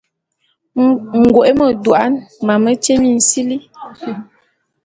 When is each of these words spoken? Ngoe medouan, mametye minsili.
Ngoe 1.23 1.51
medouan, 1.59 2.13
mametye 2.47 2.93
minsili. 3.03 3.57